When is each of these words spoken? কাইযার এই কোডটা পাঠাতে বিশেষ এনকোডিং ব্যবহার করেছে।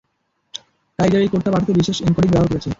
কাইযার 0.99 1.21
এই 1.21 1.29
কোডটা 1.31 1.49
পাঠাতে 1.53 1.71
বিশেষ 1.73 1.97
এনকোডিং 2.01 2.29
ব্যবহার 2.31 2.49
করেছে। 2.51 2.69